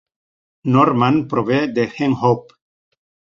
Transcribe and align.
Norman 0.75 1.21
prové 1.33 1.67
de 1.67 1.87
"Hen 1.99 2.15
Hop". 2.23 2.57